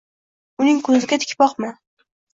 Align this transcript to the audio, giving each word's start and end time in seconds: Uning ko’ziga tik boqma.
Uning 0.63 0.81
ko’ziga 0.87 1.19
tik 1.25 1.37
boqma. 1.45 1.73